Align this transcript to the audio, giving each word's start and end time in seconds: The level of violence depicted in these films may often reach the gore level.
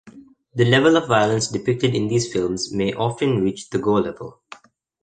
The 0.55 0.65
level 0.65 0.97
of 0.97 1.07
violence 1.09 1.49
depicted 1.49 1.93
in 1.93 2.07
these 2.07 2.33
films 2.33 2.73
may 2.73 2.91
often 2.91 3.39
reach 3.43 3.69
the 3.69 3.77
gore 3.77 4.01
level. 4.01 4.41